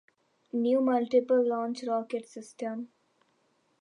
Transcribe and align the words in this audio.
New 0.53 0.81
Multiple 0.81 1.47
Launch 1.47 1.83
Rocket 1.83 2.27
System. 2.27 2.87